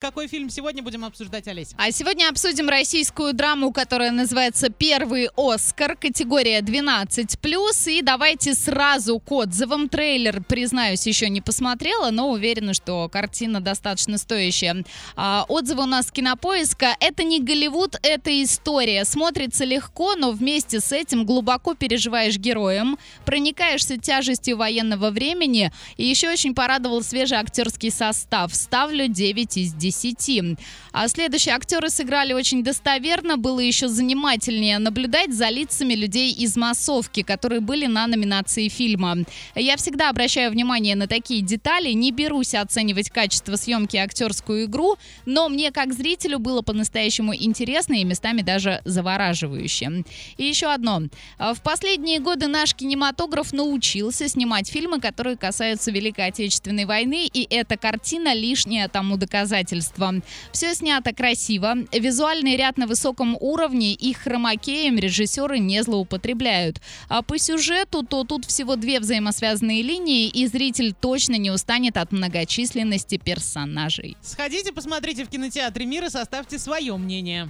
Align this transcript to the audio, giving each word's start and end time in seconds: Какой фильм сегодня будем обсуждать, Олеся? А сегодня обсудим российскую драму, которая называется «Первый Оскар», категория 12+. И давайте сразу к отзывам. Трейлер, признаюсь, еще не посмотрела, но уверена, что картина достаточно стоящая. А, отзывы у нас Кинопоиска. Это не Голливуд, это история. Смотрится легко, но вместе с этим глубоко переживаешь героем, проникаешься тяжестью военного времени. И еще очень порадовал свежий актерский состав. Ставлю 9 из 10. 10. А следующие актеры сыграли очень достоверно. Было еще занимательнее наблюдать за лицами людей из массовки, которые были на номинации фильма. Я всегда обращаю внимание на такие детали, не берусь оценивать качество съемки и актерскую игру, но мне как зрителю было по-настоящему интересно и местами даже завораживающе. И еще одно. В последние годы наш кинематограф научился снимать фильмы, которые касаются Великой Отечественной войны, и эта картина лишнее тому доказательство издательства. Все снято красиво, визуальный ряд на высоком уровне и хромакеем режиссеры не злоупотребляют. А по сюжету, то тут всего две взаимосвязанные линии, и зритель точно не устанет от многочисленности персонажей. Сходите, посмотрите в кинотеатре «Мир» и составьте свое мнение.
Какой 0.00 0.28
фильм 0.28 0.48
сегодня 0.48 0.82
будем 0.82 1.04
обсуждать, 1.04 1.46
Олеся? 1.46 1.74
А 1.76 1.92
сегодня 1.92 2.30
обсудим 2.30 2.70
российскую 2.70 3.34
драму, 3.34 3.70
которая 3.70 4.12
называется 4.12 4.70
«Первый 4.70 5.28
Оскар», 5.36 5.94
категория 5.94 6.60
12+. 6.60 7.92
И 7.92 8.00
давайте 8.00 8.54
сразу 8.54 9.18
к 9.18 9.30
отзывам. 9.30 9.90
Трейлер, 9.90 10.42
признаюсь, 10.42 11.06
еще 11.06 11.28
не 11.28 11.42
посмотрела, 11.42 12.10
но 12.10 12.30
уверена, 12.30 12.72
что 12.72 13.10
картина 13.12 13.60
достаточно 13.60 14.16
стоящая. 14.16 14.86
А, 15.16 15.44
отзывы 15.48 15.82
у 15.82 15.86
нас 15.86 16.10
Кинопоиска. 16.10 16.96
Это 16.98 17.22
не 17.22 17.38
Голливуд, 17.38 17.96
это 18.02 18.42
история. 18.42 19.04
Смотрится 19.04 19.66
легко, 19.66 20.14
но 20.16 20.30
вместе 20.30 20.80
с 20.80 20.92
этим 20.92 21.26
глубоко 21.26 21.74
переживаешь 21.74 22.38
героем, 22.38 22.96
проникаешься 23.26 23.98
тяжестью 23.98 24.56
военного 24.56 25.10
времени. 25.10 25.70
И 25.98 26.06
еще 26.06 26.30
очень 26.30 26.54
порадовал 26.54 27.02
свежий 27.02 27.36
актерский 27.36 27.90
состав. 27.90 28.54
Ставлю 28.54 29.06
9 29.06 29.58
из 29.58 29.74
10. 29.74 29.89
10. 29.90 30.58
А 30.92 31.08
следующие 31.08 31.54
актеры 31.54 31.90
сыграли 31.90 32.32
очень 32.32 32.62
достоверно. 32.62 33.36
Было 33.36 33.60
еще 33.60 33.88
занимательнее 33.88 34.78
наблюдать 34.78 35.32
за 35.32 35.48
лицами 35.48 35.94
людей 35.94 36.32
из 36.32 36.56
массовки, 36.56 37.22
которые 37.22 37.60
были 37.60 37.86
на 37.86 38.06
номинации 38.06 38.68
фильма. 38.68 39.18
Я 39.54 39.76
всегда 39.76 40.10
обращаю 40.10 40.50
внимание 40.50 40.96
на 40.96 41.06
такие 41.06 41.42
детали, 41.42 41.90
не 41.92 42.12
берусь 42.12 42.54
оценивать 42.54 43.10
качество 43.10 43.56
съемки 43.56 43.96
и 43.96 43.98
актерскую 43.98 44.64
игру, 44.66 44.96
но 45.26 45.48
мне 45.48 45.70
как 45.70 45.92
зрителю 45.92 46.38
было 46.38 46.62
по-настоящему 46.62 47.34
интересно 47.34 47.94
и 47.94 48.04
местами 48.04 48.42
даже 48.42 48.80
завораживающе. 48.84 50.04
И 50.36 50.44
еще 50.44 50.72
одно. 50.72 51.02
В 51.38 51.60
последние 51.62 52.20
годы 52.20 52.46
наш 52.46 52.74
кинематограф 52.74 53.52
научился 53.52 54.28
снимать 54.28 54.68
фильмы, 54.68 55.00
которые 55.00 55.36
касаются 55.36 55.90
Великой 55.90 56.28
Отечественной 56.28 56.84
войны, 56.84 57.26
и 57.32 57.46
эта 57.50 57.76
картина 57.76 58.34
лишнее 58.34 58.88
тому 58.88 59.16
доказательство 59.16 59.79
издательства. 59.80 60.14
Все 60.52 60.74
снято 60.74 61.12
красиво, 61.12 61.74
визуальный 61.92 62.56
ряд 62.56 62.78
на 62.78 62.86
высоком 62.86 63.36
уровне 63.40 63.94
и 63.94 64.12
хромакеем 64.12 64.98
режиссеры 64.98 65.58
не 65.58 65.82
злоупотребляют. 65.82 66.80
А 67.08 67.22
по 67.22 67.38
сюжету, 67.38 68.02
то 68.02 68.24
тут 68.24 68.44
всего 68.44 68.76
две 68.76 69.00
взаимосвязанные 69.00 69.82
линии, 69.82 70.28
и 70.28 70.46
зритель 70.46 70.94
точно 70.98 71.34
не 71.34 71.50
устанет 71.50 71.96
от 71.96 72.12
многочисленности 72.12 73.18
персонажей. 73.18 74.16
Сходите, 74.22 74.72
посмотрите 74.72 75.24
в 75.24 75.28
кинотеатре 75.28 75.86
«Мир» 75.86 76.04
и 76.04 76.10
составьте 76.10 76.58
свое 76.58 76.96
мнение. 76.96 77.48